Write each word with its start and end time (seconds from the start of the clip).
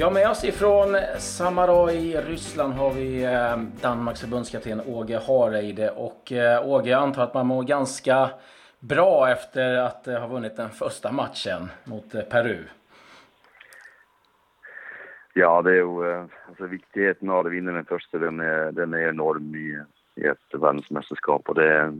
Ja, 0.00 0.10
med 0.10 0.30
oss 0.30 0.44
ifrån 0.44 0.96
Samara 1.18 1.92
i 1.92 2.16
Ryssland 2.16 2.72
har 2.72 2.94
vi 2.94 3.24
eh, 3.24 3.56
Danmarks 3.82 4.20
förbundskapten 4.20 4.80
Åge 4.86 5.20
Hareide. 5.26 5.90
Och 5.90 6.32
eh, 6.32 6.66
Åge, 6.66 6.90
jag 6.90 7.02
antar 7.02 7.22
att 7.22 7.34
man 7.34 7.46
mår 7.46 7.62
ganska 7.62 8.30
bra 8.78 9.30
efter 9.30 9.78
att 9.78 10.08
eh, 10.08 10.20
ha 10.20 10.26
vunnit 10.26 10.56
den 10.56 10.70
första 10.70 11.12
matchen 11.12 11.68
mot 11.84 12.12
Peru. 12.30 12.64
Ja, 15.34 15.62
det 15.62 15.70
är 15.70 15.74
ju 15.74 16.26
alltså, 16.48 16.66
viktigheten 16.66 17.30
av 17.30 17.46
att 17.46 17.52
vinna 17.52 17.72
den 17.72 17.84
första, 17.84 18.18
den 18.18 18.40
är, 18.40 18.72
den 18.72 18.94
är 18.94 19.08
enorm 19.08 19.54
i, 19.54 19.82
i 20.22 20.26
ett 20.26 20.60
världsmästerskap 20.60 21.48
och 21.48 21.54
det, 21.54 21.92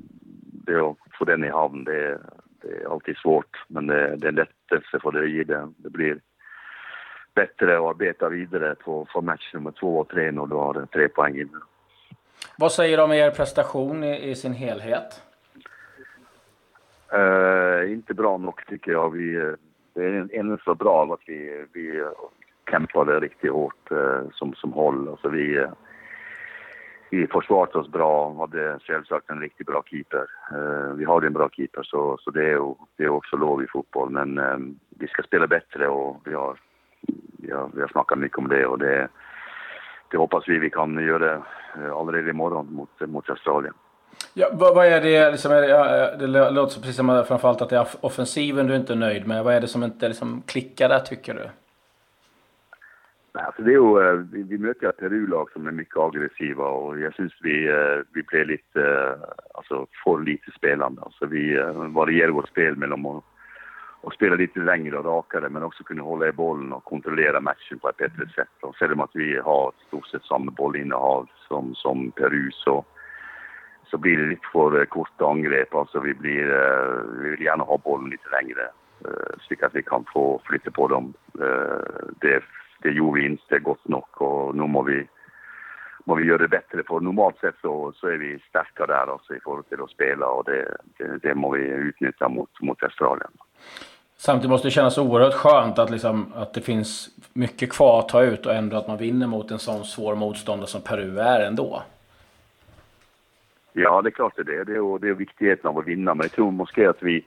det 0.66 0.80
att 0.80 0.96
få 1.19 1.24
den 1.24 1.45
i 1.45 1.48
hamn, 1.48 1.84
det, 1.84 2.19
det 2.62 2.82
är 2.82 2.92
alltid 2.92 3.16
svårt. 3.16 3.64
Men 3.69 3.87
det, 3.87 4.16
det 4.16 4.28
är 4.28 4.32
lättelse 4.32 4.98
för 5.02 5.12
det, 5.12 5.45
det, 5.45 5.69
det 5.77 5.91
blir 5.91 6.20
bättre 7.40 7.78
att 7.78 7.84
arbeta 7.84 8.28
vidare 8.28 8.74
på, 8.74 9.04
på 9.12 9.20
match 9.22 9.50
nummer 9.54 9.70
två 9.70 9.98
och 9.98 10.08
tre 10.08 10.30
när 10.30 10.46
du 10.46 10.54
har 10.54 10.86
tre 10.92 11.08
poäng 11.08 11.34
inne. 11.40 11.60
Vad 12.58 12.72
säger 12.72 12.96
du 12.96 13.02
om 13.02 13.12
er 13.12 13.30
prestation 13.30 14.04
i, 14.04 14.30
i 14.30 14.34
sin 14.34 14.52
helhet? 14.52 15.22
Uh, 17.14 17.92
inte 17.92 18.14
bra 18.14 18.38
nog 18.38 18.66
tycker 18.66 18.92
jag. 18.92 19.10
Vi, 19.10 19.36
eh, 19.36 19.52
det 19.94 20.04
är 20.04 20.28
ännu 20.32 20.58
så 20.64 20.74
bra 20.74 21.14
att 21.14 21.20
vi, 21.26 21.66
vi 21.72 22.04
kämpade 22.70 23.20
riktigt 23.20 23.52
hårt 23.52 23.92
uh, 23.92 24.22
som, 24.32 24.54
som 24.54 24.72
håll. 24.72 25.08
Alltså 25.08 25.28
vi, 25.28 25.58
uh, 25.58 25.70
vi 27.10 27.27
försvarade 27.27 27.78
oss 27.78 27.88
bra, 27.88 28.34
hade 28.34 28.78
självsagt 28.78 29.30
en 29.30 29.41
riktigt 29.41 29.66
bra 29.66 29.82
keeper. 29.86 30.27
Vi 30.96 31.04
har 31.04 31.22
en 31.22 31.32
bra 31.32 31.48
keeper 31.52 31.82
så, 31.82 32.16
så 32.20 32.30
det, 32.30 32.50
är, 32.50 32.74
det 32.96 33.04
är 33.04 33.08
också 33.08 33.36
lov 33.36 33.62
i 33.62 33.66
fotboll. 33.66 34.10
Men 34.10 34.78
vi 34.98 35.06
ska 35.06 35.22
spela 35.22 35.47
bättre 35.47 35.88
och 35.88 36.16
vi 36.25 36.34
har 36.34 36.58
har, 37.53 37.70
vi 37.75 37.81
har 37.81 37.89
snackat 37.89 38.19
mycket 38.19 38.39
om 38.39 38.48
det 38.48 38.67
och 38.67 38.79
det, 38.79 39.09
det 40.11 40.17
hoppas 40.17 40.48
vi 40.48 40.59
vi 40.59 40.70
kan 40.70 41.06
göra 41.06 41.43
eh, 41.77 41.93
allerede 41.93 42.31
imorgon 42.31 42.73
mot, 42.73 43.01
mot 43.01 43.31
Australien. 43.31 43.75
Ja, 44.34 44.48
vad, 44.53 44.75
vad 44.75 44.87
är 44.87 45.01
det, 45.01 45.31
liksom, 45.31 45.53
är 45.53 45.61
det, 45.61 46.17
det 46.27 46.51
låter 46.51 46.81
precis 46.81 46.97
som 46.97 47.25
framförallt 47.28 47.62
att 47.62 47.69
det 47.69 47.77
är 47.77 47.87
offensiven 48.01 48.67
du 48.67 48.77
inte 48.77 48.93
är 48.93 48.97
nöjd 48.97 49.27
med. 49.27 49.45
Vad 49.45 49.55
är 49.55 49.61
det 49.61 49.69
som 49.69 49.84
inte 49.84 50.09
liksom 50.09 50.43
klickar 50.47 50.89
där 50.89 51.01
tycker 51.01 51.34
du? 51.34 51.48
Nej, 53.33 53.45
alltså 53.45 53.62
det 53.62 53.71
är 53.71 53.73
ju, 53.73 54.09
eh, 54.09 54.25
vi, 54.33 54.43
vi 54.43 54.59
möter 54.59 54.89
ett 54.89 54.97
Peru-lag 54.97 55.51
som 55.53 55.67
är 55.67 55.71
mycket 55.71 55.97
aggressiva 55.97 56.65
och 56.65 57.01
jag 57.01 57.15
syns 57.15 57.33
vi, 57.43 57.69
eh, 57.69 57.98
vi 58.12 58.23
blir 58.23 58.45
lite, 58.45 59.15
alltså 59.55 59.87
för 60.05 60.19
lite 60.19 60.51
spelande. 60.51 61.03
Alltså 61.03 61.27
vi 61.27 61.56
varierar 61.75 62.31
vårt 62.31 62.48
spel 62.48 62.77
mellan 62.77 63.01
och 64.01 64.12
spela 64.12 64.37
lite 64.37 64.61
längre 64.61 64.98
och 64.98 65.05
rakare 65.05 65.48
men 65.48 65.62
också 65.62 65.84
kunna 65.84 66.03
hålla 66.03 66.29
i 66.29 66.33
bollen 66.33 66.73
och 66.73 66.84
kontrollera 66.84 67.41
matchen 67.41 67.79
på 67.79 67.89
ett 67.89 67.97
bättre 67.97 68.29
sätt. 68.29 68.48
Och 68.61 68.77
ser 68.77 69.03
att 69.05 69.11
vi 69.15 69.39
har 69.39 69.73
stort 69.87 70.06
sett 70.06 70.25
samma 70.25 70.51
bollinnehav 70.51 71.29
som, 71.48 71.75
som 71.75 72.11
Peru 72.11 72.51
så, 72.53 72.84
så 73.91 73.98
blir 73.98 74.17
det 74.17 74.27
lite 74.27 74.47
för 74.53 74.81
eh, 74.81 74.84
korta 74.84 75.27
angrepp. 75.27 75.75
Alltså 75.75 76.01
vi, 76.01 76.15
blir, 76.15 76.51
eh, 76.51 77.03
vi 77.23 77.31
vill 77.31 77.43
gärna 77.43 77.65
ha 77.65 77.78
bollen 77.78 78.11
lite 78.11 78.28
längre 78.28 78.62
eh, 79.05 79.39
så 79.41 79.67
att 79.67 79.75
vi 79.75 79.83
kan 79.83 80.05
få 80.12 80.41
flytta 80.45 80.71
på 80.71 80.89
dem. 80.89 81.15
Det, 82.21 82.43
det 82.83 82.91
gjorde 82.91 83.21
vi 83.21 83.27
inte 83.27 83.59
gott 83.59 83.89
nog 83.89 84.23
och 84.23 84.56
nu 84.56 84.67
må 84.67 84.83
vi 84.83 85.09
må 86.05 86.15
vi 86.15 86.25
göra 86.25 86.39
det 86.39 86.48
bättre. 86.48 86.83
För 86.83 87.01
normalt 87.01 87.39
sett 87.39 87.55
så, 87.61 87.93
så 87.93 88.06
är 88.06 88.19
vi 88.19 88.39
starka 88.48 88.87
där 88.87 89.12
alltså 89.12 89.34
i 89.34 89.41
förhållande 89.41 89.69
till 89.69 89.83
att 89.83 89.91
spela 89.91 90.27
och 90.27 90.45
det, 90.45 90.77
det, 90.98 91.19
det 91.23 91.34
må 91.34 91.51
vi 91.51 91.61
utnyttja 91.61 92.28
mot, 92.28 92.61
mot 92.61 92.83
Australien. 92.83 93.31
Samtidigt 94.22 94.50
måste 94.50 94.66
det 94.66 94.72
kännas 94.72 94.98
oerhört 94.98 95.34
skönt 95.34 95.78
att, 95.78 95.90
liksom, 95.90 96.32
att 96.34 96.54
det 96.54 96.60
finns 96.60 97.08
mycket 97.32 97.72
kvar 97.72 97.98
att 97.98 98.08
ta 98.08 98.22
ut 98.22 98.47
och 98.47 98.54
ändå 98.54 98.76
att 98.76 98.88
man 98.88 98.98
vinner 98.98 99.26
mot 99.26 99.50
en 99.50 99.58
sån 99.58 99.84
svår 99.84 100.14
motståndare 100.14 100.69
som 100.69 100.82
Peru 100.82 101.19
är 101.19 101.47
ändå. 101.47 101.82
Ja, 103.72 104.03
det 104.03 104.09
är 104.09 104.10
klart 104.10 104.32
det 104.36 104.42
är 104.42 104.64
det. 104.64 104.72
Är, 104.72 104.98
det 104.98 105.09
är 105.09 105.14
viktigheten 105.14 105.70
av 105.70 105.78
att 105.78 105.86
vinna. 105.86 106.14
Men 106.14 106.25
jag 106.25 106.32
tror 106.32 106.50
måske 106.50 106.88
att 106.88 107.03
vi, 107.03 107.25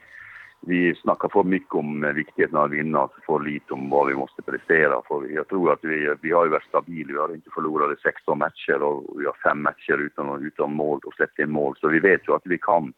vi 0.61 0.95
snackar 0.95 1.29
för 1.29 1.43
mycket 1.43 1.73
om 1.73 2.13
viktigheten 2.15 2.57
av 2.57 2.63
att 2.63 2.71
vinna 2.71 3.03
och 3.03 3.11
för 3.25 3.39
lite 3.39 3.73
om 3.73 3.89
vad 3.89 4.07
vi 4.07 4.13
måste 4.13 4.41
prestera. 4.41 5.01
För 5.07 5.33
jag 5.35 5.47
tror 5.47 5.73
att 5.73 5.79
vi, 5.81 6.15
vi 6.21 6.31
har 6.31 6.45
ju 6.45 6.51
varit 6.51 6.67
stabila. 6.67 7.13
Vi 7.13 7.19
har 7.19 7.35
inte 7.35 7.49
förlorat 7.55 7.99
16 8.03 8.37
matcher 8.37 8.81
och 8.83 9.21
vi 9.21 9.25
har 9.25 9.49
fem 9.49 9.61
matcher 9.61 9.97
utan, 9.97 10.45
utan 10.45 10.73
mål 10.73 10.99
och 11.05 11.13
släppt 11.13 11.39
in 11.39 11.51
mål. 11.51 11.75
Så 11.79 11.87
vi 11.87 11.99
vet 11.99 12.27
ju 12.27 12.35
att 12.35 12.45
vi 12.45 12.57
kan 12.57 12.93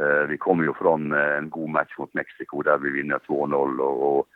Eh, 0.00 0.26
vi 0.28 0.36
kommer 0.36 0.64
ju 0.64 0.72
från 0.72 1.12
eh, 1.12 1.38
en 1.38 1.50
god 1.50 1.70
match 1.70 1.94
mot 1.98 2.14
Mexiko 2.14 2.62
där 2.62 2.78
vi 2.78 2.90
vinner 2.90 3.18
2-0 3.18 3.78
och, 3.78 4.18
och, 4.18 4.26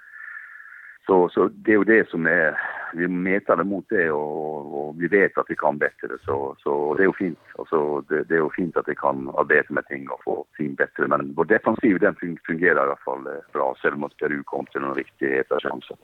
så, 1.06 1.28
så 1.28 1.48
det 1.48 1.72
är 1.72 1.78
ju 1.78 1.84
det 1.84 2.08
som 2.08 2.26
är, 2.26 2.60
vi 2.94 3.08
metade 3.08 3.64
mot 3.64 3.84
det 3.88 4.10
och, 4.10 4.88
och 4.88 5.02
vi 5.02 5.08
vet 5.08 5.38
att 5.38 5.50
vi 5.50 5.56
kan 5.56 5.78
bättre 5.78 6.08
så, 6.24 6.56
så 6.58 6.94
det 6.94 7.02
är 7.02 7.06
ju 7.06 7.12
fint. 7.12 7.38
Alltså, 7.58 8.00
det, 8.00 8.22
det 8.22 8.34
är 8.34 8.38
ju 8.38 8.50
fint 8.56 8.76
att 8.76 8.88
vi 8.88 8.94
kan 8.94 9.28
arbeta 9.28 9.74
med 9.74 9.86
ting 9.86 10.08
och 10.08 10.24
få 10.24 10.44
ting 10.56 10.74
bättre 10.74 11.06
men 11.08 11.34
vår 11.34 11.44
defensiv 11.44 11.98
den 11.98 12.16
fungerar 12.46 12.76
i 12.76 12.86
alla 12.86 12.96
fall 12.96 13.26
eh, 13.26 13.52
bra, 13.52 13.74
selv 13.82 14.04
om 14.04 14.10
Peru 14.18 14.42
kom 14.42 14.66
till 14.66 14.82
en 14.82 14.94
riktig 14.94 15.28
heta 15.28 15.60
chanser. 15.60 15.96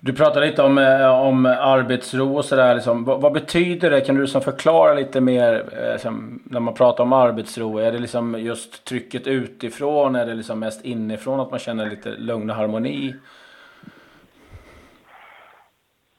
Du 0.00 0.12
pratade 0.12 0.46
lite 0.46 0.62
om, 0.62 0.78
eh, 0.78 1.20
om 1.20 1.46
arbetsro 1.46 2.36
och 2.36 2.44
sådär. 2.44 2.74
Liksom. 2.74 3.04
Vad, 3.04 3.20
vad, 3.20 3.32
betyder 3.32 3.90
det? 3.90 4.00
Kan 4.00 4.14
du 4.14 4.20
liksom 4.20 4.40
förklara 4.40 4.94
lite 4.94 5.20
mer 5.20 5.68
eh, 5.72 5.92
liksom, 5.92 6.42
när 6.44 6.60
man 6.60 6.74
pratar 6.74 7.04
om 7.04 7.12
arbetsro? 7.12 7.78
Är 7.78 7.92
det 7.92 7.98
liksom 7.98 8.40
just 8.40 8.84
trycket 8.84 9.26
utifrån? 9.26 10.16
Är 10.16 10.26
det 10.26 10.34
liksom 10.34 10.58
mest 10.58 10.84
inifrån 10.84 11.40
att 11.40 11.50
man 11.50 11.58
känner 11.58 11.90
lite 11.90 12.10
lugn 12.10 12.50
och 12.50 12.56
harmoni? 12.56 13.14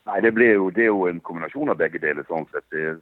Nej, 0.05 0.21
det, 0.21 0.31
blir 0.31 0.47
ju, 0.47 0.71
det 0.71 0.81
är 0.81 1.05
ju 1.05 1.09
en 1.09 1.19
kombination 1.19 1.69
av 1.69 1.77
bägge 1.77 1.97
delar. 1.99 2.23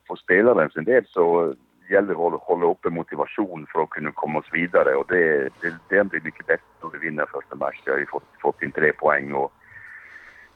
För 0.08 0.16
spelaren 0.16 0.70
sin 0.70 0.84
del 0.84 1.06
så 1.08 1.54
gäller 1.90 2.08
det 2.08 2.36
att 2.36 2.42
hålla 2.42 2.66
uppe 2.66 2.90
motivation 2.90 3.68
för 3.72 3.84
att 3.84 3.90
kunna 3.90 4.12
komma 4.12 4.40
oss 4.40 4.50
vidare 4.52 4.96
och 4.96 5.06
det, 5.08 5.50
det, 5.62 5.74
det 5.90 6.04
blir 6.04 6.22
mycket 6.22 6.48
bättre 6.48 6.64
om 6.82 6.90
vi 6.94 7.00
vinner 7.00 7.26
första 7.26 7.56
matchen. 7.56 7.82
Vi 7.86 7.92
har 7.92 8.06
fått, 8.06 8.24
fått 8.42 8.62
in 8.62 8.72
tre 8.72 8.94
poäng 8.94 9.34
och 9.34 9.54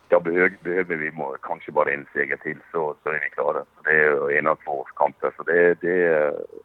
ja, 0.10 0.20
behöver 0.20 0.96
vi 0.96 1.12
kanske 1.42 1.72
bara 1.72 1.92
en 1.92 2.06
seger 2.14 2.38
till 2.38 2.58
så, 2.72 2.96
så 3.04 3.10
är 3.10 3.20
vi 3.20 3.30
klara. 3.30 3.64
Det 3.84 3.92
är 3.92 4.32
en 4.32 4.48
av 4.48 4.56
två 4.56 4.84
kamper 4.96 5.32
så 5.38 5.44
det, 5.44 5.82
det, 5.82 5.98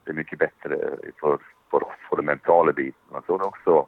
det 0.05 0.11
är 0.11 0.15
mycket 0.15 0.39
bättre 0.39 0.77
för, 1.21 1.39
för, 1.71 1.81
för 2.09 2.17
den 2.17 2.25
mentala 2.25 2.73
biten. 2.73 3.01
Men 3.13 3.23
så 3.27 3.35
är 3.35 3.39
det 3.39 3.45
också 3.45 3.87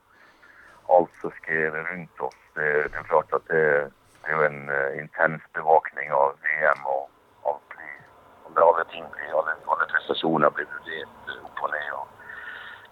allt 0.88 1.10
som 1.20 1.30
sker 1.30 1.70
runt 1.70 2.20
oss. 2.20 2.36
Det, 2.54 2.62
det 2.62 2.96
är 2.96 3.02
klart 3.02 3.32
att 3.32 3.48
det, 3.48 3.90
det 4.22 4.30
är 4.32 4.46
en 4.46 4.68
uh, 4.68 5.00
intens 5.00 5.42
bevakning 5.52 6.12
av 6.12 6.36
VM 6.42 6.84
och 6.84 7.10
av 7.42 7.60
bli, 7.68 8.62
alla 8.62 8.84
ting 8.84 9.04
blir, 9.12 9.38
alla, 9.38 9.52
alla 9.66 9.86
prestationer 9.86 10.50
blir 10.50 10.66
värderat 10.66 11.28
eh, 11.28 11.44
upp 11.44 11.62
och 11.62 11.70
ner. 11.70 11.92
Och 12.00 12.08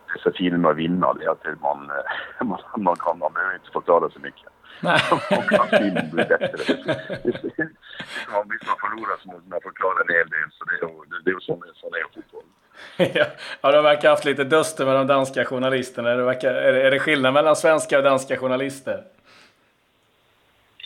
det 0.07 0.13
är 0.19 0.23
så 0.23 0.33
fint 0.33 0.61
med 0.61 0.71
att 0.71 0.77
vinna, 0.77 1.13
det 1.13 1.25
är 1.25 1.31
att 1.31 1.61
man, 1.61 1.93
man, 2.41 2.59
man, 2.77 2.97
kan, 2.97 3.19
man 3.19 3.33
behöver 3.33 3.55
inte 3.55 3.71
förklara 3.71 4.11
så 4.11 4.21
mycket. 4.21 4.54
Nej. 4.81 5.01
och 5.11 5.59
hans 5.59 5.71
film 5.71 6.11
blir 6.13 6.25
bättre. 6.25 6.75
ja, 8.31 8.45
visst, 8.51 8.67
man 8.67 8.77
förlorar 8.81 9.17
så 9.23 9.29
måste 9.29 9.49
man 9.49 9.61
förklara 9.63 9.99
en 10.09 10.15
hel 10.15 10.29
del, 10.29 10.49
så 10.51 10.65
det 11.25 11.31
är 11.31 11.35
ju 11.35 11.41
sån, 11.41 11.63
sån 11.75 11.95
är 11.95 12.15
fotboll. 12.15 12.45
ja, 13.63 13.73
de 13.73 13.85
verkar 13.85 14.09
ha 14.09 14.15
haft 14.15 14.25
lite 14.25 14.45
duster 14.45 14.85
med 14.85 14.95
de 14.95 15.07
danska 15.07 15.45
journalisterna. 15.45 16.15
Det 16.15 16.25
verkar, 16.25 16.55
är, 16.55 16.73
det, 16.73 16.83
är 16.83 16.91
det 16.91 16.99
skillnad 16.99 17.35
mellan 17.35 17.57
svenska 17.57 17.99
och 17.99 18.05
danska 18.05 18.37
journalister? 18.37 19.05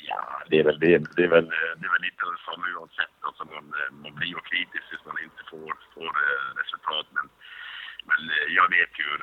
Ja, 0.09 0.43
det 0.49 0.59
är 0.61 0.65
väl, 0.65 0.79
det 0.79 0.95
är, 0.95 1.03
det 1.17 1.25
är 1.25 1.29
väl, 1.29 1.49
det 1.79 1.87
är 1.89 1.93
väl 1.97 2.03
lite 2.09 2.23
som 2.45 2.63
oavsett. 2.77 3.15
Alltså 3.21 3.45
man, 3.45 3.65
man 4.03 4.15
blir 4.15 4.29
ju 4.29 4.41
kritisk 4.51 4.85
hvis 4.91 5.05
man 5.07 5.19
inte 5.27 5.43
får, 5.51 5.71
får 5.95 6.13
eh, 6.27 6.49
resultat. 6.63 7.07
Men, 7.17 7.27
men 8.09 8.21
eh, 8.35 8.49
jag 8.59 8.69
vet 8.77 8.93
ju 9.01 9.05
hur, 9.11 9.23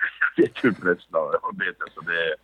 jag 0.20 0.32
vet 0.42 0.64
hur 0.64 0.72
pressen 0.82 1.14
arbetar, 1.50 1.86
så 1.94 2.00
det, 2.00 2.34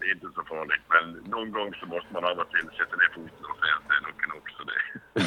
det 0.00 0.06
är 0.06 0.14
inte 0.14 0.26
så 0.34 0.42
farligt. 0.42 0.84
Men 0.94 1.04
någon 1.30 1.50
gång 1.52 1.74
så 1.74 1.86
måste 1.86 2.12
man 2.12 2.24
och 2.24 2.50
till 2.50 2.68
sätta 2.78 2.96
ner 2.96 3.10
foten 3.14 3.44
och 3.50 3.58
säga 3.62 3.74
att 3.78 3.86
det 3.88 3.94
är 3.96 4.28
nog 4.28 4.36
också 4.42 4.62
det. 4.70 4.80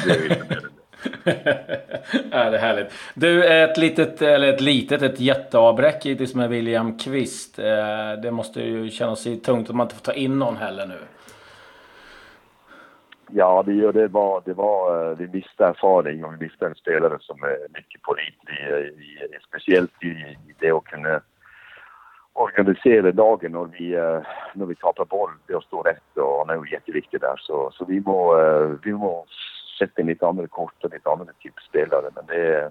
Det 0.06 0.14
är 0.14 0.40
inte 0.40 0.54
mer 0.54 0.66
än 0.66 0.72
det. 0.74 0.84
ja, 2.30 2.50
det 2.50 2.56
är 2.56 2.60
härligt. 2.60 2.92
Du, 3.14 3.44
ett 3.44 3.76
litet, 3.78 4.22
eller 4.22 4.48
ett 4.48 4.60
litet, 4.60 5.02
ett 5.02 5.20
jätteavbräck 5.20 6.06
hittills 6.06 6.34
med 6.34 6.50
William 6.50 6.98
Kvist. 6.98 7.58
Eh, 7.58 8.12
det 8.22 8.30
måste 8.30 8.62
ju 8.62 8.90
kännas 8.90 9.24
tungt 9.44 9.70
att 9.70 9.76
man 9.76 9.84
inte 9.84 9.94
får 9.94 10.02
ta 10.02 10.12
in 10.12 10.38
någon 10.38 10.56
heller 10.56 10.86
nu. 10.86 10.98
Ja, 13.30 13.62
det, 13.66 13.92
det, 13.92 14.08
var, 14.08 14.42
det 14.44 14.54
var, 14.54 15.10
eh, 15.10 15.16
vi 15.16 15.28
miste 15.28 15.64
erfaring 15.64 16.24
och 16.24 16.32
vi 16.32 16.36
miste 16.36 16.66
en 16.66 16.74
spelare 16.74 17.18
som 17.20 17.42
är 17.42 17.58
mycket 17.74 18.02
pålitlig, 18.02 19.40
speciellt 19.48 20.02
i, 20.02 20.06
i 20.06 20.54
det 20.58 20.70
att 20.70 20.84
kunna 20.84 21.20
organisera 22.34 23.12
dagen 23.12 23.52
när 23.52 23.64
vi, 23.64 23.94
eh, 23.94 24.20
när 24.54 24.66
vi 24.66 24.74
tappar 24.74 25.04
boll. 25.04 25.30
Det 25.46 25.62
står 25.62 25.82
rätt 25.82 26.16
och 26.16 26.38
han 26.38 26.50
är 26.50 26.64
ju 26.64 26.72
jätteviktig 26.72 27.20
där. 27.20 27.36
Så, 27.36 27.70
så 27.74 27.84
vi, 27.84 28.00
må, 28.00 28.38
eh, 28.38 28.70
vi 28.82 28.92
må 28.92 29.24
sätta 29.78 30.00
in 30.00 30.06
lite 30.06 30.26
andra 30.26 30.46
kort 30.46 30.84
och 30.84 30.92
lite 30.92 31.10
andra 31.10 31.26
typ 31.40 31.60
spelare. 31.68 32.10
Men 32.14 32.26
det 32.26 32.56
är, 32.56 32.70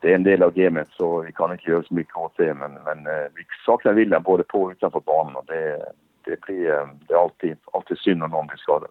det 0.00 0.10
är 0.10 0.14
en 0.14 0.22
del 0.22 0.42
av 0.42 0.52
gamet 0.52 0.88
så 0.90 1.20
vi 1.20 1.32
kan 1.32 1.52
inte 1.52 1.70
göra 1.70 1.82
så 1.82 1.94
mycket 1.94 2.16
åt 2.16 2.36
det. 2.36 2.54
Men, 2.54 2.72
men 2.72 3.06
eh, 3.06 3.28
vi 3.34 3.44
saknar 3.66 3.92
viljan 3.92 4.22
både 4.22 4.42
på 4.42 4.62
och 4.62 4.70
utanför 4.70 5.00
banan 5.00 5.36
och 5.36 5.44
det, 5.46 5.92
det 6.24 6.40
blir 6.40 6.88
det 7.08 7.14
är 7.14 7.22
alltid, 7.22 7.56
alltid 7.72 7.98
synd 7.98 8.22
om 8.22 8.30
någon 8.30 8.46
blir 8.46 8.58
skadad. 8.58 8.90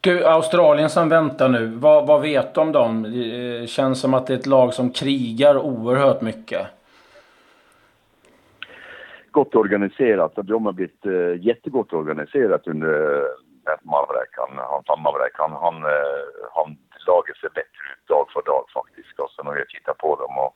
Du, 0.00 0.24
Australien 0.26 0.90
som 0.90 1.08
väntar 1.08 1.48
nu. 1.48 1.66
Vad, 1.66 2.06
vad 2.06 2.22
vet 2.22 2.54
du 2.54 2.60
om 2.60 2.72
dem? 2.72 3.02
Det 3.02 3.70
känns 3.70 4.00
som 4.00 4.14
att 4.14 4.26
det 4.26 4.34
är 4.34 4.38
ett 4.38 4.46
lag 4.46 4.74
som 4.74 4.90
krigar 4.90 5.58
oerhört 5.58 6.20
mycket. 6.20 6.66
Gott 9.32 9.54
organiserat. 9.54 10.32
De 10.36 10.66
har 10.66 10.72
blivit 10.72 11.06
uh, 11.06 11.36
jättegott 11.46 11.92
organiserat 11.92 12.66
under 12.66 12.88
uh, 12.88 13.26
Han, 14.36 14.82
han, 14.86 15.02
Maverick, 15.02 15.34
han, 15.38 15.52
han, 15.52 15.76
han 16.52 16.76
laget 17.06 17.36
ser 17.36 17.48
bättre 17.48 17.84
ut 17.92 18.08
dag 18.08 18.26
för 18.32 18.42
dag 18.42 18.64
faktiskt. 18.74 19.18
Och 19.18 19.30
sen 19.30 19.46
har 19.46 19.56
jag 19.56 19.68
tittat 19.68 19.98
på 19.98 20.16
dem 20.16 20.38
och, 20.38 20.52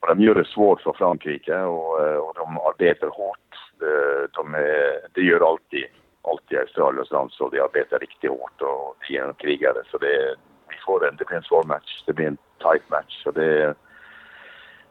och 0.00 0.06
de 0.08 0.20
gör 0.20 0.34
det 0.34 0.44
svårt 0.44 0.80
för 0.80 0.92
Frankrike 0.92 1.56
och, 1.60 1.90
och 2.24 2.34
de 2.34 2.58
arbetar 2.58 3.08
hårt. 3.08 3.50
De, 3.78 3.86
de, 4.32 4.54
är, 4.54 5.08
det 5.14 5.20
gör 5.20 5.48
alltid, 5.50 5.84
alltid 6.22 6.58
Australiens 6.58 7.10
landslag. 7.10 7.50
De 7.52 7.60
arbetar 7.60 7.98
riktigt 7.98 8.30
hårt 8.30 8.62
och 8.62 8.96
de 9.08 9.16
är 9.16 9.32
krigare. 9.32 9.82
Så 9.90 9.98
det, 9.98 10.34
vi 10.68 10.76
får 10.86 11.08
en, 11.08 11.16
det 11.16 11.24
blir 11.26 11.36
en 11.36 11.50
svår 11.50 11.64
match. 11.64 12.02
Det 12.06 12.12
blir 12.12 12.26
en 12.26 12.38
tight 12.58 12.90
match. 12.90 13.22
Så 13.24 13.30
det, 13.30 13.74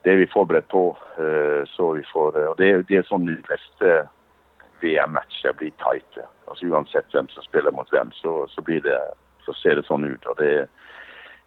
det 0.04 0.12
är 0.12 0.16
vi 0.16 0.28
förberett 0.28 0.68
på. 0.68 0.98
Eh, 1.18 1.66
så 1.68 1.92
vi 1.92 2.04
får, 2.04 2.42
eh, 2.42 2.46
och 2.46 2.56
det, 2.58 2.82
det 2.82 2.96
är 2.96 3.04
som 3.04 3.26
de 3.26 3.44
flesta 3.44 3.98
eh, 3.98 4.06
VM-matcher 4.80 5.54
blir 5.58 5.72
tajta. 5.72 6.22
Alltså 6.46 6.66
oavsett 6.66 7.06
vem 7.14 7.28
som 7.28 7.44
spelar 7.44 7.72
mot 7.72 7.94
vem 7.94 8.12
så, 8.12 8.48
så 8.50 8.62
blir 8.62 8.82
det 8.82 9.00
så 9.46 9.54
ser 9.54 9.76
det 9.76 9.86
sån 9.86 10.04
ut. 10.04 10.26
Och 10.26 10.36
det, 10.36 10.68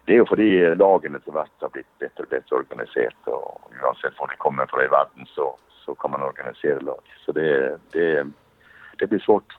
det 0.05 0.11
är 0.11 0.15
ju 0.15 0.25
för 0.25 0.71
att 0.71 0.77
lagen 0.77 1.15
etter 1.15 1.31
har 1.31 1.69
blivit 1.69 1.99
bättre 1.99 2.23
och 2.23 2.29
bättre 2.29 2.55
organiserat. 2.55 3.13
Och 3.25 3.71
oavsett 3.83 4.19
var 4.19 4.27
de 4.27 4.35
kommer 4.37 4.65
från 4.65 4.83
i 4.83 4.87
världen 4.87 5.25
så, 5.35 5.57
så 5.85 5.95
kan 5.95 6.11
man 6.11 6.23
organisera 6.23 6.79
lag. 6.79 7.01
Så 7.25 7.31
det, 7.31 7.77
det, 7.91 8.27
det 8.97 9.07
blir 9.07 9.19
svårt. 9.19 9.57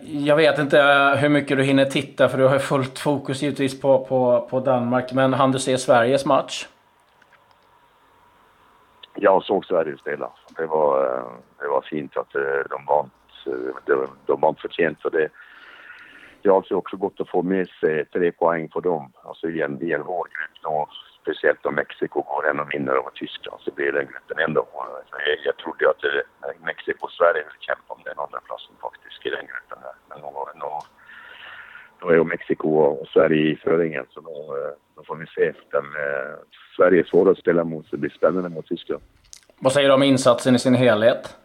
Jag 0.00 0.36
vet 0.36 0.58
inte 0.58 0.82
hur 1.20 1.28
mycket 1.28 1.56
du 1.56 1.62
hinner 1.64 1.84
titta 1.84 2.28
för 2.28 2.38
du 2.38 2.44
har 2.44 2.58
fullt 2.58 2.98
fokus 2.98 3.42
givetvis 3.42 3.80
på, 3.80 4.04
på, 4.04 4.48
på 4.50 4.60
Danmark. 4.60 5.12
Men 5.12 5.34
hann 5.34 5.52
du 5.52 5.58
se 5.58 5.78
Sveriges 5.78 6.26
match? 6.26 6.66
Jag 9.22 9.42
såg 9.44 9.64
Sverige 9.64 9.96
spela. 9.96 10.30
Det 10.56 10.66
var, 10.66 11.04
eh, 11.04 11.32
det 11.58 11.68
var 11.68 11.80
fint 11.80 12.16
att 12.16 12.34
eh, 12.34 12.62
de 12.70 12.84
vann. 12.84 13.10
De, 13.86 14.06
de 14.26 14.40
vann 14.40 14.54
förtjänt. 14.54 15.02
För 15.02 15.10
det, 15.10 15.28
det 16.42 16.48
har 16.48 16.56
alltså 16.56 16.74
också 16.74 16.96
gått 16.96 17.20
att 17.20 17.28
få 17.28 17.42
med 17.42 17.68
sig 17.68 18.04
tre 18.04 18.32
poäng 18.32 18.68
på 18.68 18.80
dem. 18.80 19.12
Alltså 19.24 19.48
i 19.48 19.60
en, 19.60 19.82
i 19.82 19.92
en 19.92 20.02
hård 20.02 20.28
grupp 20.28 20.62
då, 20.62 20.88
speciellt 21.22 21.66
om 21.66 21.74
Mexiko 21.74 22.22
går 22.22 22.42
hem 22.46 22.60
och 22.60 22.74
vinner 22.74 22.92
över 22.92 23.10
Tyskland 23.14 23.60
så 23.60 23.70
blir 23.70 23.92
den 23.92 24.06
gruppen 24.06 24.38
ändå 24.38 24.66
hårdare. 24.72 25.02
Jag, 25.10 25.38
jag 25.44 25.56
trodde 25.56 25.90
att 25.90 26.00
det, 26.00 26.22
Mexiko 26.64 27.04
och 27.06 27.12
Sverige 27.12 27.44
skulle 27.44 27.60
kämpa 27.60 27.94
om 27.94 28.00
den 28.04 28.18
andra 28.18 28.40
platsen 28.40 28.74
faktiskt 28.80 29.26
i 29.26 29.30
den 29.30 29.46
gruppen 29.50 29.78
där. 29.82 29.96
Men 30.08 30.20
då, 30.20 30.48
då, 30.60 30.82
då 32.00 32.08
är 32.08 32.14
ju 32.14 32.24
Mexiko 32.24 32.68
och 32.68 33.08
Sverige 33.08 33.52
i 33.52 33.56
föringen 33.56 34.06
så 34.10 34.20
då, 34.20 34.34
då 35.00 35.04
får 35.04 35.16
vi 35.16 35.26
se. 35.26 35.52
Den, 35.70 35.84
eh, 35.84 36.36
Sverige 36.76 37.00
är 37.00 37.04
svårare 37.04 37.32
att 37.32 37.38
spela 37.38 37.64
mot 37.64 37.86
så 37.86 37.90
det 37.90 38.00
blir 38.00 38.10
spännande 38.10 38.48
mot 38.48 38.66
Tyskland. 38.66 39.02
Vad 39.58 39.72
säger 39.72 39.88
du 39.88 39.94
om 39.94 40.02
insatsen 40.02 40.54
i 40.54 40.58
sin 40.58 40.74
helhet? 40.74 41.36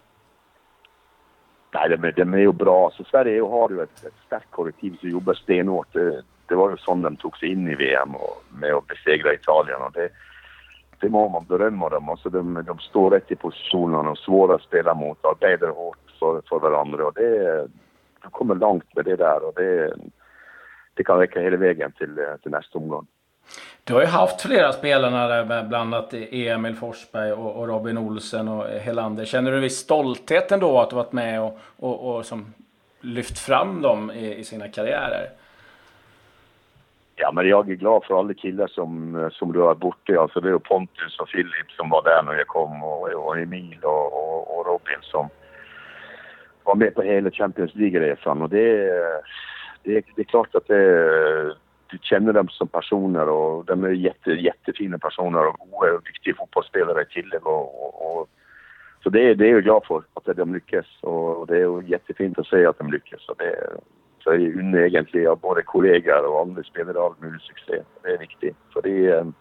Nej, 1.73 1.89
de, 1.89 2.11
de 2.11 2.33
är 2.33 2.37
ju 2.37 2.51
bra. 2.51 2.91
Så 2.97 3.03
Sverige 3.03 3.41
har 3.41 3.69
ju 3.69 3.81
ett, 3.81 4.05
ett 4.05 4.13
starkt 4.25 4.51
kollektiv 4.51 4.97
som 4.99 5.09
jobbar 5.09 5.33
stenhårt. 5.33 5.93
Det, 5.93 6.23
det 6.47 6.55
var 6.55 6.69
ju 6.69 6.77
så 6.77 6.95
de 6.95 7.15
tog 7.15 7.37
sig 7.37 7.51
in 7.51 7.67
i 7.67 7.75
VM 7.75 8.15
och, 8.15 8.43
med 8.59 8.73
att 8.73 8.87
besegra 8.87 9.33
Italien. 9.33 9.81
Och 9.81 9.91
det, 9.91 10.09
det 10.99 11.09
må 11.09 11.29
man 11.29 11.45
berömma 11.45 11.89
dem. 11.89 12.09
Alltså 12.09 12.29
de, 12.29 12.63
de 12.67 12.79
står 12.79 13.11
rätt 13.11 13.31
i 13.31 13.35
positionerna 13.35 14.09
och 14.09 14.17
svåra 14.17 14.55
att 14.55 14.61
spela 14.61 14.93
mot. 14.93 15.25
Arbetar 15.25 15.67
hårt 15.67 15.97
för, 16.19 16.41
för 16.49 16.59
varandra. 16.59 17.05
Och 17.05 17.13
det, 17.13 17.67
de 18.21 18.31
kommer 18.31 18.55
långt 18.55 18.95
med 18.95 19.05
det 19.05 19.15
där. 19.15 19.43
Och 19.43 19.53
det, 19.55 19.95
det 20.93 21.03
kan 21.03 21.19
räcka 21.19 21.41
hela 21.41 21.57
vägen 21.57 21.91
till, 21.91 22.19
till 22.41 22.51
nästa 22.51 22.77
omgång. 22.77 23.07
Du 23.83 23.93
har 23.93 24.01
ju 24.01 24.07
haft 24.07 24.41
flera 24.41 24.73
spelare 24.73 25.27
där, 25.27 25.63
bland 25.63 25.93
annat 25.93 26.13
Emil 26.13 26.75
Forsberg 26.75 27.31
och, 27.31 27.67
Robin 27.67 27.97
Olsen 27.97 28.47
och 28.47 28.65
Helander. 28.65 29.25
Känner 29.25 29.51
du 29.51 29.57
en 29.57 29.63
viss 29.63 29.77
stolthet 29.77 30.51
ändå 30.51 30.79
att 30.79 30.89
du 30.89 30.95
varit 30.95 31.11
med 31.11 31.41
och, 31.41 31.57
och, 31.79 32.15
och 32.15 32.25
som 32.25 32.53
lyft 33.01 33.39
fram 33.39 33.81
dem 33.81 34.11
i, 34.11 34.35
i, 34.35 34.43
sina 34.43 34.67
karriärer? 34.67 35.29
Ja, 37.15 37.31
men 37.31 37.47
jag 37.47 37.69
är 37.69 37.75
glad 37.75 38.03
för 38.03 38.19
alla 38.19 38.33
killar 38.33 38.67
som, 38.67 39.29
som 39.33 39.53
du 39.53 39.59
har 39.59 39.75
borta. 39.75 40.19
Alltså 40.19 40.41
det 40.41 40.49
är 40.49 40.57
Pontus 40.57 41.19
och 41.19 41.29
Filip 41.29 41.71
som 41.77 41.89
var 41.89 42.03
där 42.03 42.23
när 42.23 42.33
jag 42.33 42.47
kom 42.47 42.83
och, 42.83 43.09
och 43.09 43.37
Emil 43.37 43.79
och, 43.83 44.13
och, 44.13 44.57
och 44.59 44.65
Robin 44.65 44.99
som 45.01 45.29
var 46.63 46.75
med 46.75 46.95
på 46.95 47.01
hela 47.01 47.31
Champions 47.31 47.75
League-resan. 47.75 48.41
Och 48.41 48.49
det, 48.49 48.87
det, 49.83 50.05
det 50.15 50.21
är 50.21 50.23
klart 50.23 50.55
att 50.55 50.67
det 50.67 51.55
känner 52.01 52.33
dem 52.33 52.47
som 52.49 52.67
personer 52.67 53.29
och 53.29 53.65
de 53.65 53.83
är 53.83 53.89
jätte, 53.89 54.31
jättefina 54.31 54.97
personer 54.97 55.47
och 55.47 55.57
goda 55.59 55.93
och 55.93 56.07
viktiga 56.07 56.35
fotbollsspelare 56.35 57.01
i 57.01 57.05
tillägg. 57.05 57.47
Och, 57.47 57.85
och, 57.85 58.19
och, 58.19 58.29
så 59.03 59.09
det, 59.09 59.33
det 59.33 59.47
är 59.47 59.51
jag 59.51 59.63
glad 59.63 59.85
för, 59.85 60.03
att 60.13 60.37
de 60.37 60.53
lyckas. 60.53 60.85
Och 61.01 61.47
det 61.47 61.57
är 61.57 61.81
jättefint 61.81 62.39
att 62.39 62.47
se 62.47 62.65
att 62.65 62.77
de 62.77 62.91
lyckas. 62.91 63.29
Och 63.29 63.35
det, 63.37 63.69
så 64.25 64.33
jag 64.33 64.55
unnar 64.55 64.79
egentligen 64.79 65.31
av 65.31 65.39
både 65.39 65.61
kollegor 65.61 66.25
och 66.25 66.41
andra 66.41 66.63
spelare 66.63 66.99
all 66.99 67.13
möjlig 67.19 67.41
succé. 67.41 67.81
Det 68.03 68.09
är 68.09 68.17
viktigt. 68.17 68.57
För 68.73 68.81
det 68.81 69.07
är, 69.07 69.19
ehm, 69.19 69.33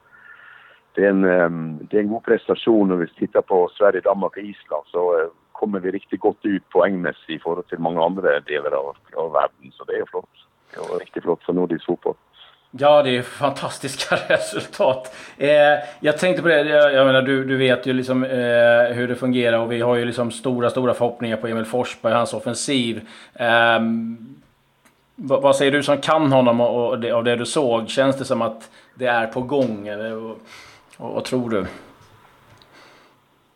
det 0.94 1.04
är, 1.04 1.10
en, 1.10 1.24
ehm, 1.24 1.78
det 1.90 1.96
är 1.96 2.00
en 2.00 2.08
god 2.08 2.24
prestation 2.24 2.92
om 2.92 2.98
vi 2.98 3.06
tittar 3.06 3.42
på 3.42 3.70
Sverige, 3.78 4.00
Danmark 4.00 4.36
och 4.36 4.42
Island 4.42 4.84
så 4.86 5.20
eh, 5.20 5.26
kommer 5.52 5.80
vi 5.80 5.90
riktigt 5.90 6.20
gott 6.20 6.38
ut 6.42 6.68
poängmässigt 6.68 7.30
i 7.30 7.38
förhållande 7.38 7.68
till 7.68 7.78
många 7.78 8.04
andra 8.04 8.40
delar 8.40 8.70
av, 8.70 8.96
av 9.16 9.32
världen. 9.32 9.72
Så 9.72 9.84
det 9.84 9.92
är 9.92 10.04
flott. 10.06 10.34
Det 10.74 10.90
var 10.90 10.98
riktigt 10.98 11.22
flott 11.22 11.42
för 11.42 11.52
nordisk 11.52 11.86
fotboll. 11.86 12.14
Ja, 12.78 13.02
det 13.02 13.16
är 13.16 13.22
fantastiska 13.22 14.16
resultat. 14.28 15.14
Eh, 15.38 15.48
jag 16.00 16.18
tänkte 16.18 16.42
på 16.42 16.48
det, 16.48 16.60
jag, 16.60 16.94
jag 16.94 17.06
menar 17.06 17.22
du, 17.22 17.44
du 17.44 17.56
vet 17.56 17.86
ju 17.86 17.92
liksom 17.92 18.24
eh, 18.24 18.94
hur 18.94 19.08
det 19.08 19.14
fungerar 19.14 19.58
och 19.58 19.72
vi 19.72 19.80
har 19.80 19.96
ju 19.96 20.04
liksom 20.04 20.30
stora, 20.30 20.70
stora 20.70 20.94
förhoppningar 20.94 21.36
på 21.36 21.46
Emil 21.46 21.64
Forsberg 21.64 22.12
och 22.12 22.18
hans 22.18 22.34
offensiv. 22.34 23.08
Eh, 23.34 23.80
vad, 25.14 25.42
vad, 25.42 25.56
säger 25.56 25.72
du 25.72 25.82
som 25.82 25.98
kan 25.98 26.32
honom 26.32 26.60
och, 26.60 26.88
och 26.88 26.98
det, 26.98 27.10
av 27.10 27.24
det 27.24 27.36
du 27.36 27.46
såg? 27.46 27.88
Känns 27.88 28.18
det 28.18 28.24
som 28.24 28.42
att 28.42 28.70
det 28.94 29.06
är 29.06 29.26
på 29.26 29.40
gång 29.40 29.88
eller 29.88 30.16
och, 30.16 30.38
och, 30.96 31.14
vad 31.14 31.24
tror 31.24 31.50
du? 31.50 31.66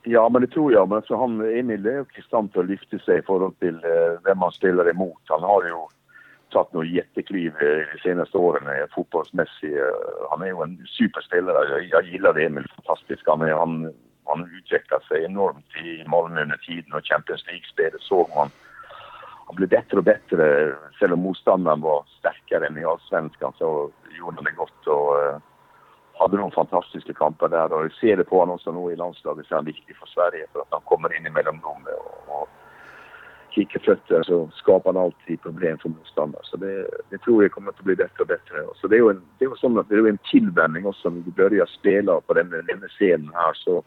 Ja, 0.03 0.29
men 0.29 0.43
det 0.43 0.49
tror 0.49 0.73
jag. 0.73 0.89
Men 0.89 1.03
så 1.03 1.17
han, 1.17 1.59
Emil 1.59 1.87
är 1.87 1.93
ju 1.93 2.05
konstant 2.05 2.57
att 2.57 2.67
lyfta 2.67 2.99
sig 2.99 3.19
i 3.19 3.23
förhållande 3.23 3.57
till 3.59 3.75
eh, 3.75 4.21
vem 4.25 4.39
han 4.39 4.53
spelar 4.53 4.91
emot. 4.91 5.23
Han 5.25 5.43
har 5.43 5.65
ju 5.65 5.73
tagit 6.51 6.73
några 6.73 6.87
jättekliv 6.87 7.53
eh, 7.61 7.85
de 7.93 7.99
senaste 8.03 8.39
åren 8.39 8.89
fotbollsmässigt. 8.95 9.77
Eh, 9.77 10.29
han 10.31 10.43
är 10.43 10.47
ju 10.47 10.63
en 10.63 10.87
superspelare. 10.87 11.69
Jag, 11.71 11.85
jag 11.85 12.05
gillar 12.05 12.39
Emil 12.39 12.67
fantastiskt. 12.77 13.23
Han, 13.27 13.41
han, 13.41 13.95
han 14.25 14.51
utvecklat 14.59 15.05
sig 15.05 15.25
enormt 15.25 15.77
i 15.85 16.09
Malmö 16.09 16.43
under 16.43 16.57
tiden 16.57 16.93
och 16.93 17.05
Champions 17.05 17.47
League-spelet 17.47 18.01
såg 18.01 18.29
man. 18.37 18.51
Han 19.47 19.57
blev 19.57 19.69
bättre 19.69 19.97
och 19.97 20.05
bättre. 20.05 20.75
Även 21.01 21.13
om 21.13 21.21
motståndaren 21.21 21.81
var 21.81 22.05
starkare 22.19 22.67
än 22.67 22.79
i 22.79 22.85
Allsvenskan 22.85 23.53
så 23.59 23.91
gjorde 24.19 24.37
han 24.37 24.45
det 24.45 24.51
gott. 24.51 24.87
Och, 24.87 25.23
eh, 25.23 25.39
hade 26.19 26.37
de 26.37 26.51
fantastiska 26.51 27.13
kamper 27.13 27.49
där 27.49 27.73
och 27.73 27.85
jag 27.85 27.93
ser 27.93 28.17
det 28.17 28.25
på 28.25 28.39
honom 28.39 28.55
också 28.55 28.73
nu 28.73 28.93
i 28.93 28.97
landslaget 28.97 29.47
så 29.47 29.55
är 29.55 29.57
han 29.57 29.65
viktig 29.65 29.97
för 29.97 30.07
Sverige 30.07 30.47
för 30.53 30.61
att 30.61 30.67
han 30.71 30.81
kommer 30.85 31.17
in 31.17 31.27
i 31.27 31.43
dem 31.43 31.61
och, 31.65 31.81
och 33.49 33.55
kikkerfötter 33.55 34.23
så 34.23 34.43
alltså, 34.43 34.57
skapar 34.57 34.93
han 34.93 35.03
alltid 35.03 35.43
problem 35.43 35.79
för 35.79 35.89
motståndare. 35.89 36.43
Så 36.45 36.57
det, 36.57 36.91
det, 37.11 37.19
tror 37.19 37.45
jag 37.45 37.53
kommer 37.53 37.71
att 37.71 37.81
bli 37.81 37.97
bättre 37.97 38.21
och 38.21 38.27
bättre. 38.27 38.57
Så 38.75 38.87
det 38.87 38.97
är 38.97 38.99
ju 38.99 39.11
en, 39.11 39.23
det 39.39 39.45
är 39.45 39.55
som, 39.55 39.85
det 39.89 39.95
är 39.95 40.09
en 40.09 40.19
tillvänjning 40.31 40.87
också 40.87 41.11
när 41.11 41.21
du 41.21 41.31
börjar 41.31 41.67
spela 41.67 42.21
på 42.21 42.35
den, 42.35 42.51
den 42.51 42.89
scenen 42.89 43.31
här 43.35 43.53
så, 43.55 43.85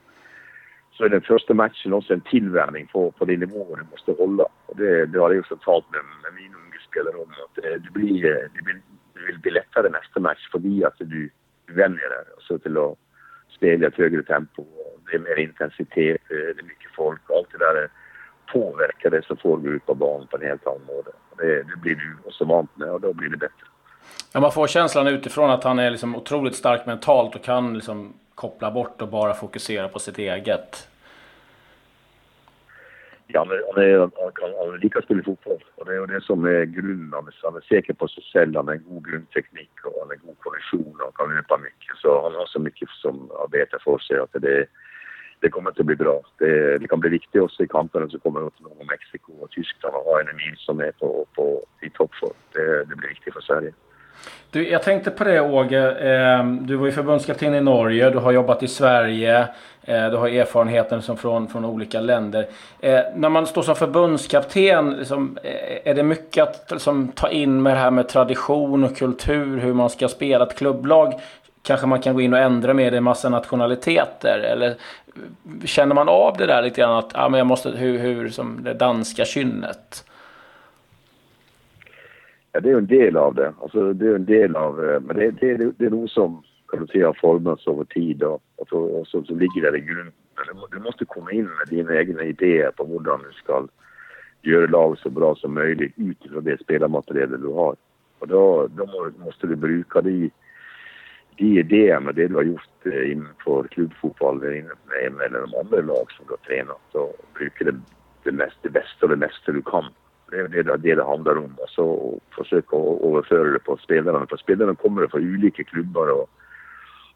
så 0.92 1.04
är 1.04 1.10
den 1.10 1.22
första 1.22 1.54
matchen 1.54 1.94
också 1.94 2.14
en 2.14 2.22
tillvänjning 2.22 2.88
på, 2.88 3.12
på 3.12 3.26
den 3.26 3.40
nivån 3.40 3.80
du 3.80 3.86
måste 3.92 4.12
hålla. 4.12 4.46
Och 4.66 4.76
det, 4.78 5.06
det 5.06 5.20
har 5.20 5.32
jag 5.32 5.40
också 5.40 5.58
talat 5.58 5.92
med, 5.92 6.02
med 6.24 6.34
min 6.42 6.56
unge, 6.56 6.80
spelare 6.90 7.16
om. 7.16 7.30
Att 7.30 7.64
det, 7.64 7.78
det, 7.78 7.92
blir, 7.92 8.22
det, 8.54 8.64
blir, 8.64 8.82
det 9.14 9.26
vill 9.28 9.40
bli 9.40 9.52
lättare 9.52 9.90
nästa 9.90 10.20
match 10.20 10.50
för 10.52 10.58
att 10.88 10.98
du, 10.98 11.30
du 11.66 11.74
vänjer 11.74 12.10
dig 12.10 12.26
alltså 12.36 12.60
till 12.60 12.78
att 12.78 12.98
spela 13.50 13.86
i 13.86 13.88
ett 13.88 13.96
högre 13.96 14.24
tempo. 14.24 14.66
Det 15.12 15.18
är 15.18 15.20
mer 15.20 15.40
intensitet, 15.40 16.22
det 16.30 16.60
är 16.60 16.64
mycket 16.64 16.92
folk 16.96 17.30
och 17.30 17.38
allt 17.38 17.52
det 17.52 17.58
där 17.58 17.90
påverkar 18.54 19.10
det 19.10 19.26
så 19.26 19.36
får 19.36 19.58
du 19.58 19.70
ut 19.70 19.86
på 19.86 19.96
banan 19.96 20.28
på 20.28 20.38
en 20.38 20.48
helt 20.48 20.68
annan 20.68 20.82
måte. 20.88 21.12
Det, 21.38 21.64
det 21.64 21.78
blir 21.82 21.96
du 21.96 22.18
också 22.26 22.46
vant 22.46 22.78
med 22.78 22.90
och 22.90 23.02
då 23.02 23.14
blir 23.14 23.30
det 23.30 23.38
bättre. 23.38 23.66
Ja, 24.34 24.40
man 24.40 24.52
får 24.52 24.68
känslan 24.68 25.08
utifrån 25.08 25.50
att 25.50 25.64
han 25.64 25.80
är 25.80 25.92
liksom 25.92 26.16
otroligt 26.16 26.56
stark 26.56 26.86
mentalt 26.86 27.36
och 27.36 27.44
kan 27.44 27.74
liksom 27.74 28.14
koppla 28.36 28.72
bort 28.72 29.02
och 29.02 29.08
bara 29.08 29.34
fokusera 29.34 29.88
på 29.88 30.00
sitt 30.00 30.18
eget. 30.18 30.88
Ja, 33.28 33.40
han, 33.76 33.84
är, 33.84 34.00
han, 34.00 34.32
kan, 34.36 34.50
han 34.60 34.80
lika 34.80 35.02
spela 35.02 35.24
fotboll 35.24 35.64
och 35.76 35.86
det 35.86 35.96
är 35.96 36.08
det 36.08 36.22
som 36.22 36.46
är 36.46 36.66
grunden. 36.66 37.14
Han 37.14 37.28
är, 37.28 37.34
han 37.44 37.56
är 37.56 37.62
säker 37.62 37.94
på 37.94 38.08
sig 38.08 38.24
själv, 38.34 38.56
han 38.56 38.68
har 38.68 38.74
en 38.74 38.84
god 38.90 39.08
grundteknik 39.08 39.72
och 39.84 39.94
han 40.00 40.10
har 40.10 40.16
god 40.16 40.40
kondition 40.40 41.02
och 41.02 41.18
kan 41.18 41.36
löpa 41.36 41.58
mycket. 41.58 41.98
Så 41.98 42.24
han 42.24 42.36
har 42.36 42.46
så 42.46 42.60
mycket 42.60 42.90
som 42.90 43.32
arbetar 43.44 43.80
för 43.80 43.98
sig 43.98 44.18
att 44.18 44.34
det, 44.34 44.66
det 45.42 45.50
kommer 45.50 45.70
inte 45.70 45.84
bli 45.84 45.96
bra. 45.96 46.22
Det, 46.38 46.78
det 46.78 46.88
kan 46.88 47.00
bli 47.00 47.10
viktigt 47.10 47.42
också 47.42 47.64
i 47.64 47.68
kampen 47.68 48.10
som 48.10 48.20
kommer 48.20 48.42
mot 48.42 48.54
Mexiko 48.90 49.34
och 49.40 49.50
Tyskland 49.50 49.96
och 49.96 50.02
ha 50.02 50.22
en 50.22 50.30
Emil 50.30 50.56
som 50.58 50.80
är 50.80 50.92
på, 50.92 51.26
på, 51.36 51.66
i 51.82 51.90
toppform. 51.90 52.34
Det, 52.54 52.86
det 52.86 52.96
blir 52.96 53.10
viktigt 53.10 53.34
för 53.34 53.42
Sverige. 53.42 53.74
Du, 54.52 54.70
jag 54.70 54.84
tänkte 54.84 55.12
på 55.12 55.24
det 55.24 55.42
Åge. 55.42 55.92
Ehm, 55.92 56.68
du 56.68 56.76
var 56.76 56.86
ju 56.86 56.92
förbundskapten 56.92 57.56
i 57.56 57.62
Norge, 57.62 58.10
du 58.10 58.18
har 58.18 58.32
jobbat 58.32 58.64
i 58.64 58.68
Sverige. 58.68 59.48
Eh, 59.84 60.10
du 60.10 60.18
har 60.18 60.28
erfarenheter 60.28 61.00
som 61.00 61.18
från, 61.18 61.48
från 61.48 61.66
olika 61.66 62.02
länder. 62.02 62.48
Eh, 62.80 63.00
när 63.16 63.30
man 63.30 63.48
står 63.48 63.62
som 63.62 63.76
förbundskapten, 63.76 64.94
liksom, 64.94 65.38
eh, 65.44 65.90
är 65.92 65.94
det 65.94 66.04
mycket 66.04 66.44
att 66.44 66.72
liksom, 66.72 67.08
ta 67.08 67.30
in 67.30 67.62
med 67.62 67.74
det 67.74 67.80
här 67.80 67.92
med 67.92 68.08
tradition 68.08 68.84
och 68.84 68.98
kultur, 68.98 69.58
hur 69.58 69.74
man 69.74 69.90
ska 69.90 70.08
spela 70.08 70.46
ett 70.46 70.58
klubblag? 70.58 71.14
Kanske 71.64 71.88
man 71.88 72.02
kan 72.02 72.14
gå 72.14 72.22
in 72.22 72.34
och 72.34 72.40
ändra 72.40 72.74
med 72.74 72.94
en 72.94 73.04
massa 73.04 73.30
nationaliteter? 73.30 74.40
Eller 74.40 74.76
känner 75.66 75.96
man 75.96 76.10
av 76.10 76.38
det 76.38 76.46
där 76.46 76.62
lite 76.62 76.82
grann 76.82 76.98
att 76.98 77.12
ah, 77.16 77.30
men 77.30 77.38
jag 77.38 77.48
måste, 77.48 77.70
hur, 77.70 77.98
hur 77.98 78.30
som 78.30 78.64
det 78.64 78.74
danska 78.74 79.26
kynnet? 79.26 80.06
Ja, 82.52 82.60
det 82.60 82.70
är 82.70 82.78
en 82.78 82.88
del 82.88 83.18
av 83.18 83.36
det. 83.36 83.54
Alltså, 83.62 83.94
det 83.94 84.08
är 84.08 84.16
en 84.16 84.26
del 84.26 84.56
av... 84.56 84.86
Eh, 84.86 85.00
men 85.00 85.16
det, 85.18 85.32
det, 85.32 85.72
det 85.78 85.86
är 85.86 85.90
nog 85.90 86.10
som 86.10 86.44
kan 86.72 86.80
du 86.80 86.88
säga, 86.88 87.08
har 87.08 87.14
formats 87.14 87.68
över 87.68 87.84
tid 87.84 88.24
och, 88.24 88.42
och, 88.56 88.68
så, 88.68 88.78
och 88.78 89.08
så, 89.08 89.24
så 89.24 89.36
ligger 89.36 89.62
där 89.62 89.76
i 89.76 89.80
grunden. 89.80 90.14
Du 90.72 90.80
måste 90.80 91.06
komma 91.06 91.32
in 91.32 91.44
med 91.44 91.68
dina 91.70 92.00
egna 92.00 92.24
idéer 92.24 92.72
på 92.72 92.86
hur 92.86 93.00
du 93.00 93.34
ska 93.34 93.68
göra 94.42 94.68
laget 94.68 95.00
så 95.00 95.10
bra 95.10 95.36
som 95.36 95.54
möjligt 95.54 95.94
utifrån 95.96 96.44
det 96.44 96.62
spelarmaterialet 96.62 97.42
du 97.42 97.48
har. 97.48 97.76
Och 98.20 98.28
då, 98.28 98.68
då 98.76 99.12
måste 99.26 99.48
du 99.48 99.56
bruka 99.56 100.02
de, 100.02 100.30
de 101.42 101.60
idéerna, 101.60 102.12
det 102.12 102.28
du 102.28 102.36
har 102.36 102.44
gjort 102.44 102.86
eh, 102.86 103.12
inför 103.12 103.68
klubbfotboll 103.68 104.44
eller 104.44 105.48
de 105.48 105.60
andra 105.60 105.82
lag 105.82 106.12
som 106.12 106.26
du 106.26 106.32
har 106.32 106.38
tränat. 106.38 106.96
Och 106.96 107.16
brukar 107.34 107.66
det, 107.66 107.80
det, 108.24 108.32
mest, 108.32 108.58
det 108.62 108.70
bästa 108.70 109.06
och 109.06 109.10
det 109.10 109.16
mesta 109.16 109.52
du 109.52 109.62
kan 109.62 109.86
det 110.32 110.38
är 110.38 110.48
det 110.48 110.78
det, 110.78 110.96
det 110.96 111.04
handlar 111.04 111.38
om. 111.38 111.56
Alltså, 111.62 111.82
och 111.82 112.20
försöka 112.38 112.78
överföra 112.78 113.52
det 113.52 113.60
på 113.60 113.78
spelarna. 113.78 114.28
För 114.30 114.38
spelarna 114.38 114.76
kommer 114.76 115.08
från 115.08 115.34
olika 115.34 115.64
klubbar 115.64 116.08
och, 116.08 116.30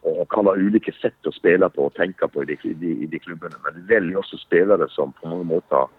och 0.01 0.29
kan 0.31 0.45
ha 0.45 0.53
olika 0.53 0.91
sätt 0.91 1.27
att 1.27 1.33
spela 1.33 1.69
på 1.69 1.85
och 1.85 1.93
tänka 1.93 2.27
på 2.27 2.43
i 2.43 2.45
de, 2.45 2.53
i, 2.69 3.03
i 3.03 3.05
de 3.05 3.19
klubbarna. 3.19 3.55
Men 3.63 3.73
välj 3.73 3.87
väljer 3.87 4.17
också 4.17 4.37
spelare 4.37 4.89
som 4.89 5.13
på 5.13 5.27
många 5.27 5.61
sätt 5.61 5.89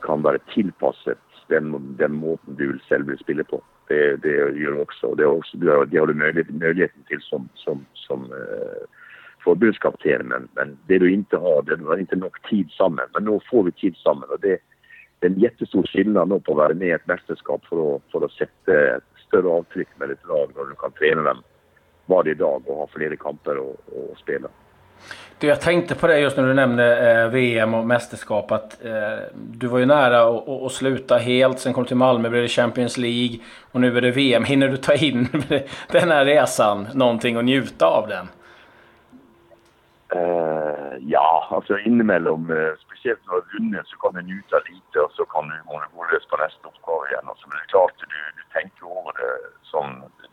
kan 0.00 0.22
vara 0.22 0.38
tillpassade 0.38 1.16
den, 1.48 1.96
den 1.96 2.14
måten 2.14 2.54
du 2.56 2.78
själv 2.78 3.06
vill 3.06 3.18
spela 3.18 3.44
på. 3.44 3.62
Det, 3.90 4.16
det 4.16 4.58
gör 4.58 4.80
också. 4.80 5.14
Det, 5.14 5.22
är 5.22 5.26
också, 5.26 5.56
det 5.56 5.98
har 5.98 6.06
du 6.06 6.14
möjlighet, 6.14 6.50
möjligheten 6.50 7.02
till 7.02 7.20
som, 7.20 7.48
som, 7.54 7.86
som 7.94 8.24
eh, 8.24 8.82
förbundskapten. 9.44 10.26
Men, 10.26 10.48
men 10.54 10.78
det 10.86 10.98
du 10.98 11.12
inte 11.12 11.36
har, 11.36 11.62
det 11.62 11.76
du 11.76 11.84
har 11.84 11.96
inte 11.96 12.16
nog 12.16 12.42
tid 12.42 12.70
samman. 12.70 13.06
Men 13.14 13.24
nu 13.24 13.40
får 13.50 13.62
vi 13.62 13.72
tid 13.72 13.96
samman 13.96 14.30
och 14.30 14.40
det 14.40 14.58
det 15.20 15.26
är 15.26 15.30
en 15.30 15.40
jättestor 15.40 15.82
skillnad 15.82 16.28
nu 16.28 16.40
på 16.40 16.52
att 16.52 16.56
vara 16.56 16.74
med 16.74 16.88
i 16.88 16.90
ett 16.90 17.06
mästerskap 17.06 17.64
för 17.64 17.96
att, 17.96 18.02
för 18.12 18.24
att 18.24 18.32
sätta 18.32 18.96
ett 18.96 19.02
större 19.26 19.48
avtryck 19.48 19.88
med 19.98 20.10
ett 20.10 20.26
lag 20.28 20.50
och 20.56 20.68
du 20.68 20.74
kan 20.74 20.92
träna 20.92 21.22
dem 21.22 21.42
varje 22.06 22.34
dag 22.34 22.62
och 22.66 22.76
ha 22.76 22.86
flera 22.86 23.16
kamper 23.16 23.56
att 24.12 24.18
spela. 24.18 24.48
Du, 25.40 25.46
jag 25.46 25.60
tänkte 25.60 25.94
på 25.94 26.06
det 26.06 26.18
just 26.18 26.36
när 26.36 26.46
du 26.46 26.54
nämnde 26.54 27.10
eh, 27.10 27.28
VM 27.28 27.74
och 27.74 27.86
mästerskap. 27.86 28.52
Att, 28.52 28.84
eh, 28.84 29.18
du 29.34 29.66
var 29.66 29.78
ju 29.78 29.86
nära 29.86 30.22
att, 30.66 30.72
sluta 30.72 31.16
helt. 31.16 31.58
Sen 31.58 31.72
kom 31.72 31.82
du 31.82 31.88
till 31.88 31.96
Malmö, 31.96 32.28
blev 32.28 32.42
det 32.42 32.48
Champions 32.48 32.96
League. 32.98 33.38
Och 33.72 33.80
nu 33.80 33.96
är 33.96 34.00
det 34.00 34.10
VM. 34.10 34.44
Hinner 34.44 34.68
du 34.68 34.76
ta 34.76 34.94
in 34.94 35.28
den 35.88 36.10
här 36.10 36.24
resan 36.24 36.88
någonting 36.94 37.36
och 37.36 37.44
njuta 37.44 37.86
av 37.86 38.08
den? 38.08 38.28
Uh, 40.16 40.94
ja, 41.00 41.48
alltså 41.50 41.78
inemellan, 41.78 42.50
uh, 42.50 42.74
speciellt 42.86 43.20
när 43.26 43.32
du 43.34 43.40
har 43.40 43.46
vunnit 43.54 43.86
så 43.92 43.96
kan 44.02 44.12
du 44.14 44.22
njuta 44.22 44.56
lite 44.70 44.96
och 45.04 45.12
så 45.18 45.24
kan 45.24 45.44
du 45.48 45.56
gå 45.68 46.04
lös 46.12 46.26
på 46.30 46.36
nästa 46.36 46.68
uppgave 46.68 47.04
igen. 47.10 47.26
Alltså, 47.30 47.44
men 47.48 47.56
det 47.58 47.64
är 47.68 47.72
klart, 47.76 47.94
du, 48.14 48.20
du 48.38 48.44
tänker 48.56 48.82
över 48.98 49.12
det 49.20 49.34
som... 49.72 49.84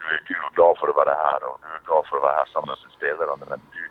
Du, 0.02 0.08
du 0.28 0.34
är 0.46 0.54
glad 0.58 0.74
för 0.80 0.88
att 0.90 1.00
vara 1.02 1.16
här 1.28 1.40
och 1.50 1.58
du 1.64 1.68
är 1.78 1.84
glad 1.88 2.04
för 2.08 2.16
att 2.18 2.26
vara 2.28 2.38
här 2.40 2.48
tillsammans 2.48 2.82
med 2.86 2.94
spelarna. 3.00 3.34
Men 3.52 3.60
du, 3.76 3.82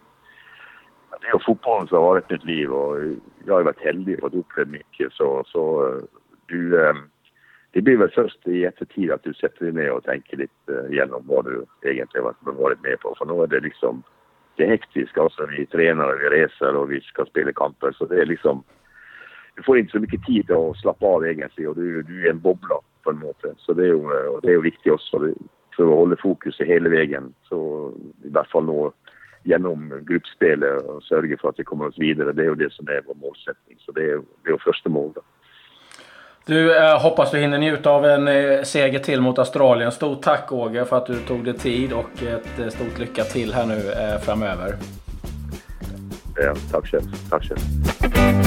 det 1.21 1.27
är 1.27 1.43
fotbollen 1.47 1.87
som 1.87 1.99
har 1.99 2.05
varit 2.05 2.31
mitt 2.31 2.45
liv 2.45 2.73
och 2.73 2.99
jag 3.45 3.55
har 3.55 3.63
varit 3.63 3.85
heldig 3.85 4.15
och 4.15 4.21
fått 4.21 4.35
uppleva 4.35 4.71
mycket. 4.71 5.13
Så, 5.13 5.45
så 5.47 5.93
du... 6.47 6.87
Ehm, 6.87 6.97
det 7.73 7.83
blir 7.83 7.97
väl 7.97 8.11
först 8.11 8.49
i 8.49 8.65
eftertid 8.65 9.11
att 9.11 9.23
du 9.23 9.35
sätter 9.35 9.65
dig 9.65 9.75
ner 9.75 9.91
och 9.91 10.05
tänker 10.05 10.37
lite 10.37 10.53
eh, 10.69 10.93
igenom 10.93 11.23
vad 11.27 11.45
du 11.45 11.65
egentligen 11.83 12.27
har 12.45 12.53
varit 12.53 12.83
med 12.83 13.01
på. 13.01 13.15
För 13.19 13.27
nu 13.27 13.43
är 13.43 13.47
det 13.47 13.61
liksom 13.61 14.03
det 14.57 14.65
är 14.65 14.69
hektiskt. 14.69 15.19
Alltså, 15.19 15.47
vi 15.47 15.67
tränar 15.67 16.13
och 16.13 16.21
vi 16.21 16.29
reser 16.29 16.77
och 16.77 16.93
vi 16.93 17.01
ska 17.01 17.25
spela 17.25 17.53
kamper. 17.53 17.93
Så 17.93 18.05
det 18.05 18.21
är 18.21 18.27
liksom... 18.27 18.63
Du 19.55 19.63
får 19.63 19.79
inte 19.79 19.93
så 19.93 19.99
mycket 19.99 20.25
tid 20.25 20.51
att 20.51 20.77
slappa 20.77 21.07
av 21.07 21.27
egentligen 21.27 21.71
och 21.71 21.77
du, 21.77 22.03
du 22.03 22.27
är 22.27 22.31
en 22.31 22.41
bobbla 22.41 22.75
på 23.03 23.11
en 23.11 23.19
måte. 23.19 23.55
Så 23.57 23.73
det 23.73 23.83
är 23.83 23.87
ju, 23.87 23.95
eh, 23.95 24.41
det 24.43 24.53
är 24.53 24.59
viktigt 24.59 24.93
också 24.93 25.19
för 25.77 25.83
att 25.83 25.99
hålla 25.99 26.17
fokus 26.17 26.61
hela 26.61 26.89
vägen. 26.89 27.35
Så 27.43 27.93
i 28.25 28.29
alla 28.29 28.45
fall 28.45 28.65
nå 28.65 28.93
genom 29.47 30.05
gruppspelet 30.07 30.83
och 30.83 31.03
sörja 31.03 31.37
för 31.37 31.49
att 31.49 31.59
vi 31.59 31.65
kommer 31.65 31.87
oss 31.87 31.99
vidare. 31.99 32.33
Det 32.33 32.43
är 32.43 32.47
ju 32.47 32.55
det 32.55 32.73
som 32.73 32.89
är 32.89 33.03
vår 33.07 33.15
målsättning. 33.15 33.77
Så 33.79 33.93
det 33.93 34.01
är, 34.01 34.21
det 34.45 34.51
är 34.51 34.59
första 34.65 34.89
målet. 34.89 35.25
Du, 36.47 36.77
eh, 36.77 37.01
hoppas 37.03 37.31
du 37.31 37.39
hinner 37.39 37.59
njuta 37.59 37.91
av 37.91 38.05
en 38.05 38.29
eh, 38.29 38.63
seger 38.63 38.99
till 38.99 39.21
mot 39.21 39.39
Australien. 39.39 39.93
Stort 39.93 40.23
tack 40.23 40.53
Åge 40.53 40.85
för 40.85 40.97
att 40.97 41.07
du 41.07 41.19
tog 41.19 41.45
dig 41.45 41.55
tid 41.55 41.93
och 41.93 42.23
ett 42.23 42.59
eh, 42.59 42.69
stort 42.69 42.99
lycka 42.99 43.25
till 43.25 43.55
här 43.55 43.67
nu 43.67 43.93
eh, 43.93 44.21
framöver. 44.21 44.75
Ja, 46.37 46.55
tack 46.73 46.87
själv. 46.87 47.03
Tack 47.31 47.45
själv. 47.45 48.46